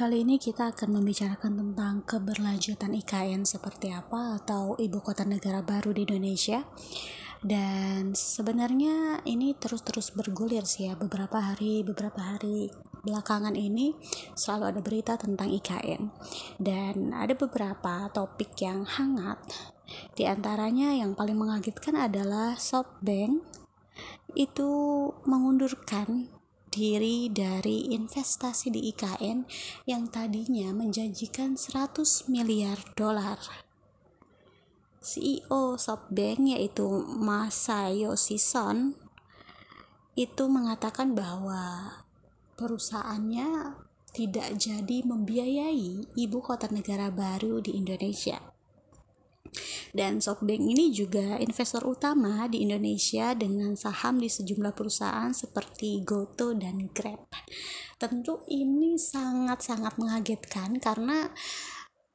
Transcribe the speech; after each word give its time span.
Kali 0.00 0.24
ini 0.24 0.40
kita 0.40 0.72
akan 0.72 0.96
membicarakan 0.96 1.60
tentang 1.60 2.00
keberlanjutan 2.08 2.96
IKN 3.04 3.44
seperti 3.44 3.92
apa 3.92 4.40
atau 4.40 4.72
ibu 4.80 4.96
kota 5.04 5.28
negara 5.28 5.60
baru 5.60 5.92
di 5.92 6.08
Indonesia. 6.08 6.64
Dan 7.44 8.16
sebenarnya 8.16 9.20
ini 9.28 9.52
terus-terus 9.52 10.16
bergulir 10.16 10.64
sih 10.64 10.88
ya 10.88 10.96
beberapa 10.96 11.44
hari 11.44 11.84
beberapa 11.84 12.16
hari 12.16 12.72
belakangan 13.04 13.52
ini 13.52 13.92
selalu 14.32 14.64
ada 14.72 14.80
berita 14.80 15.12
tentang 15.20 15.52
IKN 15.52 16.08
dan 16.56 17.12
ada 17.12 17.36
beberapa 17.36 18.08
topik 18.08 18.56
yang 18.56 18.88
hangat. 18.88 19.36
Di 20.16 20.24
antaranya 20.24 20.96
yang 20.96 21.12
paling 21.12 21.36
mengagetkan 21.36 22.00
adalah 22.00 22.56
SoftBank 22.56 23.44
itu 24.32 24.72
mengundurkan 25.28 26.39
diri 26.70 27.26
dari 27.26 27.90
investasi 27.90 28.70
di 28.70 28.88
IKN 28.94 29.44
yang 29.90 30.08
tadinya 30.08 30.70
menjanjikan 30.70 31.58
100 31.58 32.30
miliar 32.30 32.80
dolar. 32.94 33.38
CEO 35.00 35.74
SoftBank 35.80 36.54
yaitu 36.54 36.86
Masayoshi 37.18 38.38
Son 38.38 38.94
itu 40.14 40.44
mengatakan 40.50 41.16
bahwa 41.16 42.04
perusahaannya 42.60 43.80
tidak 44.10 44.58
jadi 44.58 45.06
membiayai 45.06 46.18
ibu 46.18 46.38
kota 46.42 46.66
negara 46.68 47.08
baru 47.08 47.62
di 47.62 47.78
Indonesia. 47.78 48.49
Dan 49.90 50.22
SoftBank 50.22 50.62
ini 50.62 50.94
juga 50.94 51.38
investor 51.42 51.82
utama 51.86 52.46
di 52.46 52.62
Indonesia 52.62 53.34
dengan 53.34 53.74
saham 53.74 54.22
di 54.22 54.30
sejumlah 54.30 54.72
perusahaan 54.74 55.34
seperti 55.34 56.06
Goto 56.06 56.54
dan 56.54 56.90
Grab. 56.94 57.26
Tentu 57.98 58.46
ini 58.46 58.96
sangat-sangat 58.96 59.98
mengagetkan 59.98 60.78
karena 60.78 61.28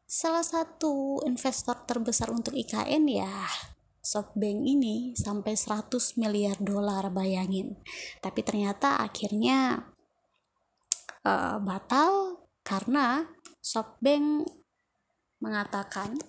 salah 0.08 0.45
satu 0.45 1.19
investor 1.28 1.83
terbesar 1.83 2.31
untuk 2.31 2.56
IKN 2.56 3.03
ya 3.11 3.36
SoftBank 4.06 4.59
ini 4.63 5.17
sampai 5.17 5.58
100 5.58 6.22
miliar 6.22 6.56
dolar 6.61 7.09
bayangin. 7.09 7.81
Tapi 8.22 8.45
ternyata 8.45 9.02
akhirnya 9.02 9.91
uh, 11.25 11.58
batal 11.58 12.45
karena 12.61 13.25
SoftBank 13.66 14.45
mengatakan 15.41 16.22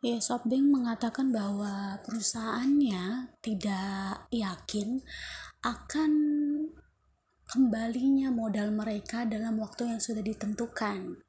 Ya, 0.00 0.16
SoftBank 0.16 0.66
mengatakan 0.72 1.28
bahwa 1.28 2.00
perusahaannya 2.08 3.36
tidak 3.44 4.24
yakin 4.32 5.04
akan 5.60 6.12
kembalinya 7.44 8.32
modal 8.32 8.72
mereka 8.72 9.28
dalam 9.28 9.60
waktu 9.60 9.92
yang 9.92 10.00
sudah 10.00 10.24
ditentukan. 10.24 11.20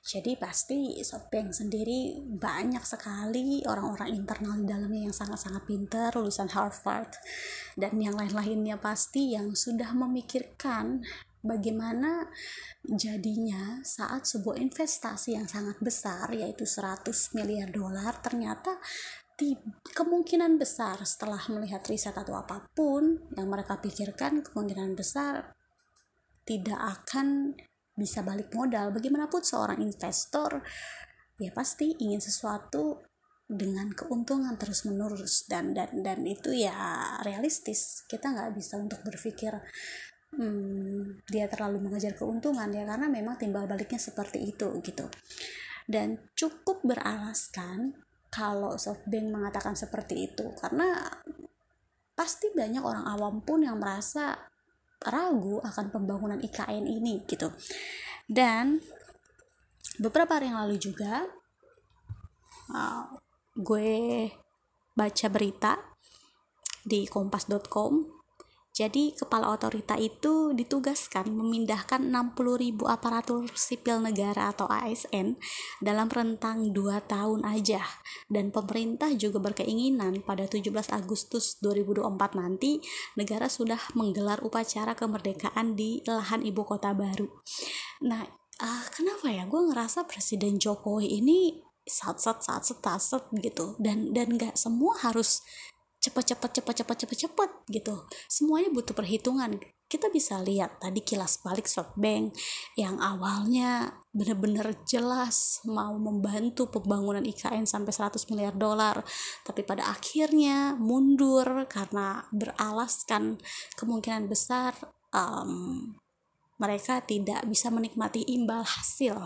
Jadi 0.00 0.36
pasti 0.40 0.96
SoftBank 1.00 1.52
sendiri 1.52 2.20
banyak 2.24 2.80
sekali 2.84 3.60
orang-orang 3.68 4.16
internal 4.16 4.56
di 4.60 4.64
dalamnya 4.64 5.08
yang 5.08 5.16
sangat-sangat 5.16 5.68
pintar, 5.68 6.16
lulusan 6.16 6.48
Harvard 6.52 7.12
dan 7.76 8.00
yang 8.00 8.16
lain-lainnya 8.16 8.80
pasti 8.80 9.36
yang 9.36 9.52
sudah 9.52 9.92
memikirkan 9.92 11.04
bagaimana 11.44 12.26
jadinya 12.82 13.80
saat 13.86 14.26
sebuah 14.26 14.58
investasi 14.58 15.38
yang 15.38 15.46
sangat 15.46 15.78
besar 15.78 16.30
yaitu 16.34 16.66
100 16.66 17.08
miliar 17.38 17.70
dolar 17.70 18.18
ternyata 18.18 18.78
kemungkinan 19.94 20.58
besar 20.58 20.98
setelah 21.06 21.38
melihat 21.54 21.86
riset 21.86 22.14
atau 22.18 22.34
apa 22.34 22.66
pun 22.74 23.22
yang 23.38 23.46
mereka 23.46 23.78
pikirkan 23.78 24.42
kemungkinan 24.42 24.98
besar 24.98 25.54
tidak 26.42 26.80
akan 26.80 27.54
bisa 27.94 28.26
balik 28.26 28.50
modal. 28.50 28.90
Bagaimanapun 28.90 29.42
seorang 29.46 29.78
investor 29.78 30.58
ya 31.38 31.54
pasti 31.54 31.94
ingin 32.02 32.18
sesuatu 32.18 32.98
dengan 33.46 33.94
keuntungan 33.94 34.58
terus 34.58 34.84
menerus 34.84 35.46
dan 35.46 35.70
dan 35.70 36.02
dan 36.02 36.26
itu 36.26 36.50
ya 36.50 36.74
realistis. 37.22 38.02
Kita 38.10 38.34
nggak 38.34 38.58
bisa 38.58 38.74
untuk 38.74 39.06
berpikir 39.06 39.54
hmm, 40.38 41.26
dia 41.26 41.50
terlalu 41.50 41.90
mengejar 41.90 42.14
keuntungan 42.14 42.70
ya 42.70 42.86
karena 42.86 43.10
memang 43.10 43.36
timbal 43.36 43.66
baliknya 43.66 43.98
seperti 43.98 44.54
itu 44.54 44.78
gitu. 44.80 45.10
Dan 45.84 46.30
cukup 46.38 46.84
beralaskan 46.86 47.98
kalau 48.30 48.76
SoftBank 48.78 49.26
mengatakan 49.32 49.74
seperti 49.74 50.30
itu 50.30 50.52
karena 50.60 51.10
pasti 52.14 52.52
banyak 52.54 52.82
orang 52.82 53.04
awam 53.08 53.40
pun 53.42 53.64
yang 53.64 53.80
merasa 53.80 54.36
ragu 55.02 55.62
akan 55.62 55.86
pembangunan 55.90 56.40
IKN 56.42 56.86
ini 56.86 57.24
gitu. 57.26 57.50
Dan 58.28 58.78
beberapa 59.98 60.38
hari 60.38 60.52
yang 60.52 60.60
lalu 60.62 60.76
juga 60.78 61.24
uh, 62.74 63.04
gue 63.56 64.28
baca 64.92 65.26
berita 65.30 65.78
di 66.84 67.06
kompas.com 67.06 68.17
jadi 68.78 69.10
kepala 69.10 69.58
otorita 69.58 69.98
itu 69.98 70.54
ditugaskan 70.54 71.34
memindahkan 71.34 71.98
60.000 71.98 72.78
aparatur 72.86 73.50
sipil 73.58 73.98
negara 73.98 74.54
atau 74.54 74.70
ASN 74.70 75.34
dalam 75.82 76.06
rentang 76.06 76.70
2 76.70 77.10
tahun 77.10 77.42
aja. 77.42 77.82
Dan 78.30 78.54
pemerintah 78.54 79.10
juga 79.18 79.42
berkeinginan 79.42 80.22
pada 80.22 80.46
17 80.46 80.94
Agustus 80.94 81.58
2024 81.58 82.38
nanti 82.38 82.78
negara 83.18 83.50
sudah 83.50 83.82
menggelar 83.98 84.38
upacara 84.46 84.94
kemerdekaan 84.94 85.74
di 85.74 85.98
lahan 86.06 86.46
ibu 86.46 86.62
kota 86.62 86.94
baru. 86.94 87.26
Nah, 88.06 88.22
uh, 88.62 88.84
kenapa 88.94 89.26
ya 89.26 89.50
gue 89.50 89.58
ngerasa 89.74 90.06
Presiden 90.06 90.62
Jokowi 90.62 91.18
ini 91.18 91.66
sat-sat 91.82 92.46
sat-sat 92.46 92.78
sat 93.00 93.24
gitu 93.40 93.74
dan 93.80 94.12
dan 94.12 94.36
nggak 94.36 94.54
semua 94.60 94.92
harus 95.00 95.40
cepat-cepat 95.98 96.62
cepat-cepat 96.62 96.96
cepat-cepat 97.04 97.50
gitu. 97.74 98.06
Semuanya 98.30 98.70
butuh 98.70 98.94
perhitungan. 98.94 99.58
Kita 99.88 100.12
bisa 100.12 100.38
lihat 100.44 100.84
tadi 100.84 101.00
kilas 101.00 101.40
balik 101.40 101.64
SoftBank 101.64 102.36
yang 102.76 103.00
awalnya 103.00 103.98
benar-benar 104.12 104.76
jelas 104.84 105.64
mau 105.64 105.96
membantu 105.96 106.68
pembangunan 106.68 107.24
IKN 107.24 107.64
sampai 107.64 107.92
100 107.96 108.28
miliar 108.28 108.52
dolar 108.52 109.00
tapi 109.48 109.64
pada 109.64 109.88
akhirnya 109.88 110.76
mundur 110.76 111.64
karena 111.72 112.20
beralaskan 112.28 113.40
kemungkinan 113.80 114.28
besar 114.28 114.76
um, 115.16 115.96
mereka 116.60 117.00
tidak 117.00 117.46
bisa 117.48 117.72
menikmati 117.72 118.28
imbal 118.28 118.66
hasil 118.66 119.16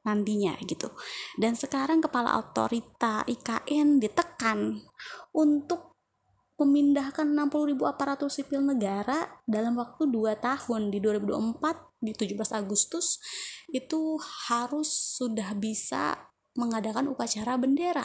nantinya 0.00 0.56
gitu. 0.64 0.88
Dan 1.36 1.58
sekarang 1.58 2.00
kepala 2.00 2.40
otorita 2.40 3.20
IKN 3.28 4.00
ditekan 4.00 4.80
untuk 5.36 5.89
memindahkan 6.60 7.24
60 7.24 7.72
ribu 7.72 7.88
aparatur 7.88 8.28
sipil 8.28 8.60
negara 8.60 9.40
dalam 9.48 9.80
waktu 9.80 10.04
2 10.12 10.36
tahun 10.36 10.92
di 10.92 11.00
2024 11.00 12.04
di 12.04 12.12
17 12.12 12.36
Agustus 12.52 13.16
itu 13.72 14.20
harus 14.48 14.88
sudah 15.16 15.56
bisa 15.56 16.30
mengadakan 16.60 17.08
upacara 17.08 17.56
bendera 17.56 18.04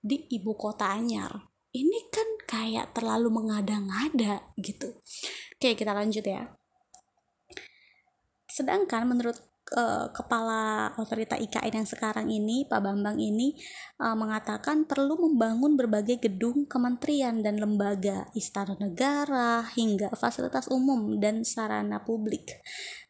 di 0.00 0.28
ibu 0.28 0.52
kota 0.56 0.92
Anyar. 0.92 1.48
Ini 1.70 2.10
kan 2.10 2.28
kayak 2.44 2.92
terlalu 2.92 3.30
mengada-ngada 3.30 4.52
gitu. 4.58 5.00
Oke, 5.56 5.78
kita 5.78 5.94
lanjut 5.94 6.26
ya. 6.26 6.60
Sedangkan 8.50 9.06
menurut 9.06 9.49
kepala 10.10 10.90
otorita 10.98 11.38
IKN 11.38 11.82
yang 11.82 11.88
sekarang 11.88 12.26
ini 12.26 12.66
Pak 12.66 12.82
Bambang 12.82 13.22
ini 13.22 13.54
uh, 14.02 14.18
mengatakan 14.18 14.82
perlu 14.82 15.14
membangun 15.14 15.78
berbagai 15.78 16.18
gedung 16.18 16.66
kementerian 16.66 17.38
dan 17.38 17.62
lembaga 17.62 18.26
istana 18.34 18.74
negara 18.82 19.62
hingga 19.78 20.10
fasilitas 20.18 20.66
umum 20.66 21.22
dan 21.22 21.46
sarana 21.46 22.02
publik 22.02 22.58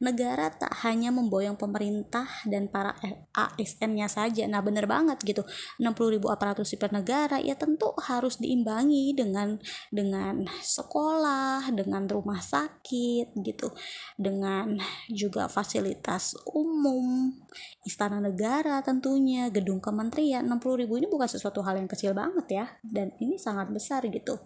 negara 0.01 0.49
tak 0.49 0.73
hanya 0.83 1.13
memboyong 1.13 1.61
pemerintah 1.61 2.25
dan 2.49 2.73
para 2.73 2.97
ASN-nya 3.37 4.09
saja. 4.09 4.49
Nah, 4.49 4.65
bener 4.65 4.89
banget 4.89 5.21
gitu. 5.21 5.45
60 5.77 6.17
ribu 6.17 6.33
aparatur 6.33 6.65
sipil 6.65 6.89
negara 6.89 7.37
ya 7.37 7.53
tentu 7.55 7.93
harus 8.01 8.41
diimbangi 8.41 9.13
dengan 9.13 9.61
dengan 9.93 10.49
sekolah, 10.49 11.69
dengan 11.77 12.09
rumah 12.09 12.41
sakit 12.41 13.37
gitu. 13.45 13.69
Dengan 14.17 14.81
juga 15.13 15.53
fasilitas 15.53 16.33
umum, 16.49 17.37
istana 17.85 18.25
negara 18.25 18.81
tentunya, 18.81 19.53
gedung 19.53 19.85
kementerian 19.85 20.49
60 20.49 20.81
ribu 20.81 20.97
ini 20.97 21.07
bukan 21.13 21.29
sesuatu 21.29 21.61
hal 21.61 21.77
yang 21.77 21.91
kecil 21.91 22.17
banget 22.17 22.47
ya 22.49 22.67
dan 22.81 23.13
ini 23.21 23.37
sangat 23.37 23.69
besar 23.69 24.01
gitu 24.09 24.41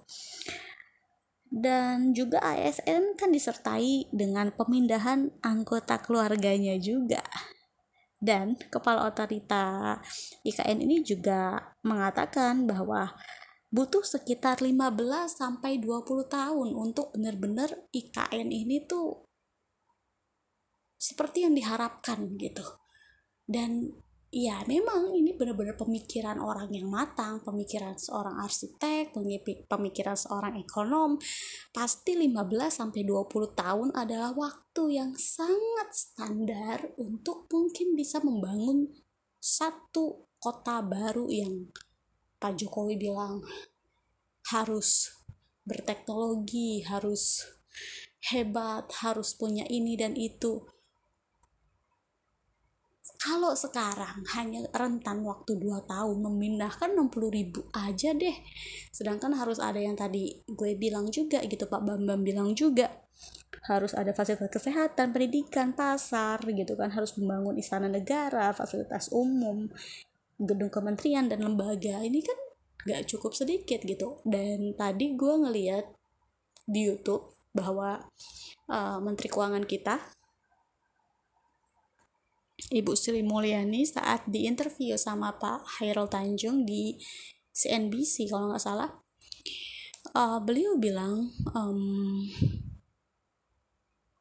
dan 1.54 2.10
juga 2.10 2.42
ASN 2.42 3.14
kan 3.14 3.30
disertai 3.30 4.10
dengan 4.10 4.50
pemindahan 4.50 5.30
anggota 5.38 6.02
keluarganya 6.02 6.74
juga. 6.82 7.22
Dan 8.18 8.58
kepala 8.58 9.06
otorita 9.06 9.94
IKN 10.42 10.82
ini 10.82 11.06
juga 11.06 11.62
mengatakan 11.86 12.66
bahwa 12.66 13.14
butuh 13.70 14.02
sekitar 14.02 14.58
15 14.58 14.98
sampai 15.30 15.78
20 15.78 16.26
tahun 16.26 16.68
untuk 16.74 17.14
benar-benar 17.14 17.70
IKN 17.94 18.50
ini 18.50 18.82
tuh 18.82 19.22
seperti 20.98 21.44
yang 21.44 21.54
diharapkan 21.54 22.34
gitu 22.40 22.64
dan 23.44 23.92
ya 24.34 24.66
memang 24.66 25.14
ini 25.14 25.30
benar-benar 25.38 25.78
pemikiran 25.78 26.42
orang 26.42 26.66
yang 26.74 26.90
matang, 26.90 27.38
pemikiran 27.46 27.94
seorang 27.94 28.42
arsitek, 28.42 29.14
pemikiran 29.70 30.18
seorang 30.18 30.58
ekonom. 30.58 31.22
Pasti 31.70 32.18
15 32.18 32.34
sampai 32.66 33.06
20 33.06 33.54
tahun 33.54 33.88
adalah 33.94 34.34
waktu 34.34 34.98
yang 34.98 35.14
sangat 35.14 35.94
standar 35.94 36.82
untuk 36.98 37.46
mungkin 37.46 37.94
bisa 37.94 38.18
membangun 38.26 38.90
satu 39.38 40.26
kota 40.42 40.82
baru 40.82 41.30
yang 41.30 41.70
Pak 42.42 42.58
Jokowi 42.58 42.98
bilang 42.98 43.38
harus 44.50 45.14
berteknologi, 45.62 46.82
harus 46.82 47.46
hebat, 48.34 48.90
harus 48.98 49.38
punya 49.38 49.62
ini 49.70 49.94
dan 49.94 50.18
itu 50.18 50.73
kalau 53.24 53.56
sekarang 53.56 54.20
hanya 54.36 54.68
rentan 54.76 55.24
waktu 55.24 55.56
2 55.56 55.88
tahun 55.88 56.20
memindahkan 56.20 56.92
60 56.92 57.08
ribu 57.32 57.64
aja 57.72 58.12
deh. 58.12 58.36
Sedangkan 58.92 59.32
harus 59.32 59.56
ada 59.56 59.80
yang 59.80 59.96
tadi 59.96 60.44
gue 60.44 60.76
bilang 60.76 61.08
juga 61.08 61.40
gitu 61.48 61.64
Pak 61.64 61.80
Bambam 61.88 62.20
bilang 62.20 62.52
juga. 62.52 62.92
Harus 63.64 63.96
ada 63.96 64.12
fasilitas 64.12 64.52
kesehatan, 64.52 65.16
pendidikan, 65.16 65.72
pasar 65.72 66.44
gitu 66.44 66.76
kan. 66.76 66.92
Harus 66.92 67.16
membangun 67.16 67.56
istana 67.56 67.88
negara, 67.88 68.52
fasilitas 68.52 69.08
umum, 69.08 69.72
gedung 70.36 70.68
kementerian 70.68 71.24
dan 71.24 71.40
lembaga. 71.40 72.04
Ini 72.04 72.20
kan 72.20 72.38
gak 72.84 73.08
cukup 73.08 73.32
sedikit 73.32 73.80
gitu. 73.88 74.20
Dan 74.28 74.76
tadi 74.76 75.16
gue 75.16 75.34
ngeliat 75.48 75.88
di 76.68 76.92
YouTube 76.92 77.32
bahwa 77.56 78.04
uh, 78.68 79.00
Menteri 79.00 79.32
Keuangan 79.32 79.64
kita 79.64 79.96
Ibu 82.54 82.94
Sri 82.94 83.26
Mulyani 83.26 83.82
saat 83.82 84.22
diinterview 84.30 84.94
sama 84.94 85.34
Pak 85.36 85.78
Hairul 85.78 86.06
Tanjung 86.06 86.62
di 86.62 86.94
CNBC 87.50 88.30
kalau 88.30 88.50
nggak 88.50 88.62
salah. 88.62 88.90
Uh, 90.14 90.38
beliau 90.38 90.78
bilang 90.78 91.34
um, 91.58 92.30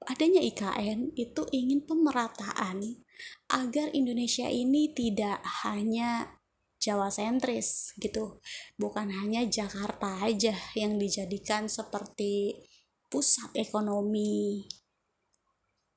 adanya 0.09 0.41
IKN 0.41 1.13
itu 1.13 1.45
ingin 1.53 1.85
pemerataan 1.85 3.05
agar 3.53 3.93
Indonesia 3.93 4.49
ini 4.49 4.89
tidak 4.91 5.45
hanya 5.61 6.41
Jawa 6.81 7.07
sentris 7.07 7.95
gitu. 8.01 8.43
Bukan 8.75 9.13
hanya 9.13 9.47
Jakarta 9.47 10.19
aja 10.25 10.51
yang 10.75 10.99
dijadikan 10.99 11.71
seperti 11.71 12.59
pusat 13.07 13.53
ekonomi 13.55 14.67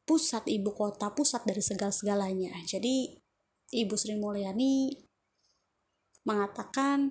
pusat 0.07 0.47
ibu 0.47 0.71
kota, 0.71 1.11
pusat 1.13 1.43
dari 1.43 1.61
segala-segalanya. 1.61 2.55
Jadi 2.63 3.11
Ibu 3.67 3.95
Sri 3.99 4.15
Mulyani 4.15 4.95
mengatakan 6.23 7.11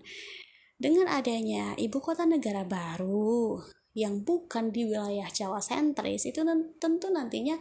dengan 0.79 1.11
adanya 1.11 1.75
ibu 1.75 1.99
kota 1.99 2.23
negara 2.23 2.63
baru 2.63 3.59
yang 3.95 4.23
bukan 4.27 4.75
di 4.75 4.87
wilayah 4.87 5.27
Jawa 5.31 5.63
sentris 5.63 6.27
itu 6.27 6.43
tentu 6.79 7.07
nantinya 7.11 7.55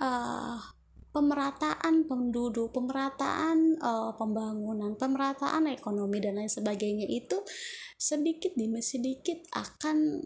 uh, 0.00 0.60
pemerataan 1.16 2.04
penduduk, 2.04 2.76
pemerataan 2.76 3.80
uh, 3.80 4.12
pembangunan, 4.20 4.92
pemerataan 5.00 5.64
ekonomi 5.72 6.20
dan 6.20 6.36
lain 6.36 6.52
sebagainya 6.52 7.08
itu 7.08 7.40
sedikit 7.96 8.52
demi 8.52 8.84
sedikit 8.84 9.40
akan 9.56 10.20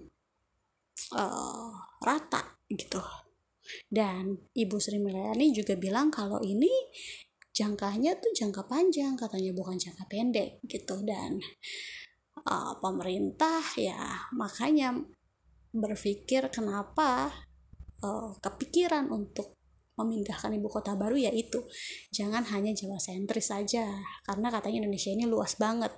uh, 1.15 1.71
rata 2.03 2.59
gitu 2.67 2.99
dan 3.91 4.39
Ibu 4.55 4.77
Sri 4.79 4.99
Mulyani 4.99 5.53
juga 5.55 5.75
bilang 5.77 6.09
kalau 6.13 6.43
ini 6.43 6.71
jangkanya 7.51 8.17
tuh 8.17 8.33
jangka 8.33 8.65
panjang 8.71 9.19
katanya 9.19 9.53
bukan 9.53 9.77
jangka 9.77 10.05
pendek 10.07 10.63
gitu. 10.67 11.03
Dan 11.03 11.43
uh, 12.47 12.73
pemerintah 12.79 13.61
ya 13.77 14.31
makanya 14.33 14.97
berpikir 15.71 16.51
kenapa 16.51 17.31
uh, 18.03 18.35
kepikiran 18.43 19.11
untuk 19.11 19.55
memindahkan 20.01 20.57
ibu 20.57 20.73
kota 20.73 20.97
baru 20.97 21.29
yaitu 21.29 21.61
jangan 22.09 22.41
hanya 22.49 22.73
Jawa 22.73 22.97
sentris 22.97 23.53
saja 23.53 23.85
karena 24.25 24.49
katanya 24.49 24.87
Indonesia 24.89 25.13
ini 25.13 25.29
luas 25.29 25.61
banget. 25.61 25.93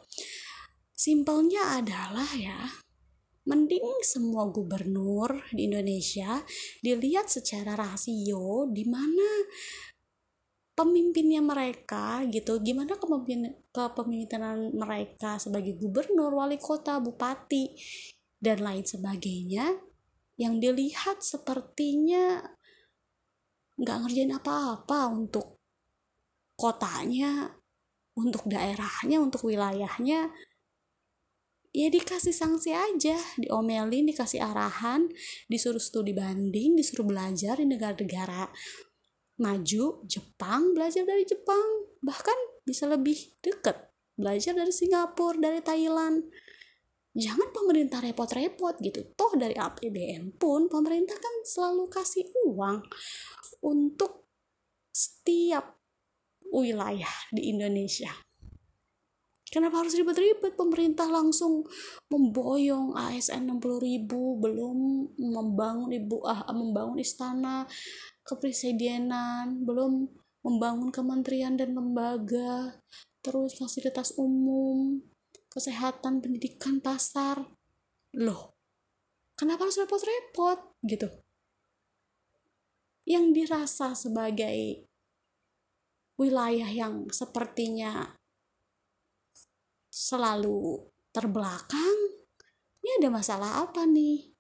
Simpelnya 0.93 1.83
adalah 1.83 2.27
ya 2.35 2.83
mending 3.43 4.03
semua 4.07 4.47
gubernur 4.51 5.43
di 5.51 5.67
Indonesia 5.67 6.39
dilihat 6.79 7.27
secara 7.27 7.75
rasio 7.75 8.71
di 8.71 8.87
mana 8.87 9.29
pemimpinnya 10.73 11.43
mereka 11.43 12.23
gitu. 12.31 12.63
Gimana 12.63 12.97
kepemimpin 12.97 13.51
kepemimpinan 13.75 14.73
mereka 14.73 15.37
sebagai 15.43 15.75
gubernur 15.77 16.33
wali 16.33 16.57
kota 16.57 17.03
bupati 17.03 17.75
dan 18.39 18.63
lain 18.63 18.87
sebagainya. 18.87 19.91
Yang 20.41 20.55
dilihat 20.65 21.19
sepertinya 21.21 22.41
nggak 23.77 23.99
ngerjain 24.07 24.33
apa-apa 24.33 25.13
untuk 25.13 25.61
kotanya 26.57 27.53
untuk 28.13 28.45
daerahnya 28.45 29.19
untuk 29.21 29.49
wilayahnya 29.49 30.29
ya 31.73 31.89
dikasih 31.89 32.37
sanksi 32.37 32.77
aja 32.77 33.17
diomelin 33.41 34.05
dikasih 34.05 34.45
arahan 34.45 35.09
disuruh 35.49 35.81
studi 35.81 36.13
banding 36.13 36.77
disuruh 36.77 37.09
belajar 37.09 37.57
di 37.57 37.65
negara-negara 37.65 38.53
maju 39.41 40.05
Jepang 40.05 40.77
belajar 40.77 41.09
dari 41.09 41.25
Jepang 41.25 41.89
bahkan 42.05 42.37
bisa 42.69 42.85
lebih 42.85 43.17
deket 43.41 43.93
belajar 44.17 44.53
dari 44.53 44.71
Singapura 44.71 45.41
dari 45.41 45.61
Thailand. 45.65 46.29
Jangan 47.13 47.53
pemerintah 47.53 48.01
repot-repot 48.01 48.81
gitu 48.81 49.05
toh 49.13 49.37
dari 49.37 49.53
APBN 49.53 50.41
pun 50.41 50.65
pemerintah 50.73 51.17
kan 51.17 51.35
selalu 51.45 51.85
kasih 51.93 52.25
uang 52.49 52.81
untuk 53.61 54.33
setiap 54.93 55.77
wilayah 56.49 57.13
di 57.29 57.53
Indonesia 57.53 58.13
Kenapa 59.53 59.85
harus 59.85 59.93
ribet-ribet? 59.93 60.57
Pemerintah 60.57 61.13
langsung 61.13 61.69
memboyong 62.09 62.97
ASN 62.97 63.53
60 63.53 63.85
ribu 63.85 64.41
belum 64.41 65.13
membangun 65.21 65.93
ibu 65.93 66.25
ah, 66.25 66.49
membangun 66.57 66.97
istana 66.97 67.69
kepresidenan 68.25 69.61
belum 69.69 70.09
membangun 70.41 70.89
kementerian 70.89 71.61
dan 71.61 71.77
lembaga 71.77 72.81
terus 73.21 73.61
fasilitas 73.61 74.17
umum 74.17 75.05
kesehatan 75.53 76.25
pendidikan 76.25 76.81
pasar. 76.81 77.45
Loh 78.17 78.57
kenapa 79.37 79.69
harus 79.69 79.77
repot-repot? 79.77 80.81
Gitu. 80.81 81.13
Yang 83.05 83.25
dirasa 83.37 83.93
sebagai 83.93 84.89
wilayah 86.17 86.71
yang 86.73 87.13
sepertinya 87.13 88.22
selalu 89.93 90.89
terbelakang 91.13 92.13
ini 92.83 92.91
ada 92.99 93.15
masalah 93.15 93.63
apa 93.63 93.87
nih? 93.87 94.35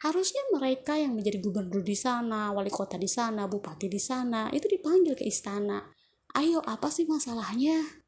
Harusnya 0.00 0.42
mereka 0.50 0.96
yang 0.96 1.12
menjadi 1.14 1.38
gubernur 1.38 1.84
di 1.84 1.94
sana 1.94 2.50
wali 2.50 2.72
kota 2.72 2.96
di 2.96 3.06
sana 3.06 3.46
bupati 3.46 3.86
di 3.86 4.00
sana 4.00 4.48
itu 4.50 4.66
dipanggil 4.66 5.12
ke 5.14 5.28
istana. 5.28 5.92
Ayo 6.32 6.64
apa 6.64 6.88
sih 6.88 7.04
masalahnya? 7.04 8.02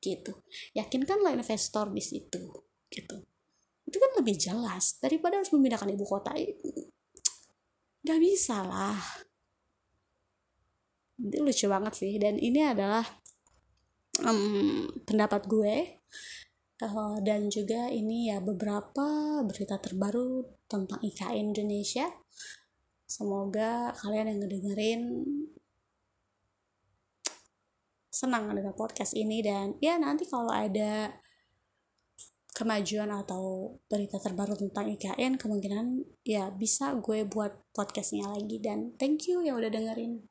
Gitu. 0.00 0.32
Yakinkanlah 0.72 1.36
investor 1.36 1.92
di 1.92 2.00
situ. 2.00 2.42
Gitu. 2.88 3.16
Itu 3.84 3.96
kan 4.00 4.10
lebih 4.16 4.40
jelas. 4.40 4.96
Daripada 4.98 5.38
harus 5.38 5.52
memindahkan 5.52 5.92
ibu 5.92 6.08
kota 6.08 6.32
nggak 8.02 8.20
bisa 8.22 8.64
lah. 8.64 8.96
Itu 11.20 11.44
lucu 11.44 11.66
banget 11.68 11.92
sih. 11.92 12.16
Dan 12.16 12.40
ini 12.40 12.64
adalah 12.64 13.04
um, 14.24 14.88
pendapat 15.04 15.44
gue 15.44 16.00
uh, 16.82 17.18
dan 17.24 17.48
juga 17.48 17.88
ini 17.88 18.28
ya 18.28 18.42
beberapa 18.42 19.40
berita 19.46 19.80
terbaru 19.80 20.44
tentang 20.68 21.00
IKN 21.00 21.54
Indonesia. 21.54 22.10
Semoga 23.06 23.94
kalian 24.02 24.34
yang 24.34 24.38
ngedengerin 24.42 25.02
senang 28.10 28.48
dengan 28.50 28.72
podcast 28.72 29.12
ini 29.12 29.44
dan 29.44 29.76
ya 29.78 30.00
nanti 30.00 30.24
kalau 30.24 30.48
ada 30.48 31.20
kemajuan 32.56 33.12
atau 33.12 33.76
berita 33.84 34.16
terbaru 34.16 34.56
tentang 34.56 34.88
IKN 34.96 35.36
kemungkinan 35.36 36.00
ya 36.24 36.48
bisa 36.48 36.96
gue 36.96 37.28
buat 37.28 37.52
podcastnya 37.76 38.32
lagi. 38.32 38.56
Dan 38.58 38.96
thank 38.96 39.28
you 39.28 39.44
yang 39.44 39.60
udah 39.60 39.68
dengerin 39.68 40.24